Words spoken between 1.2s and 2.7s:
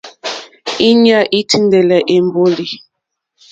î tíndɛ́lɛ́ èmbólì.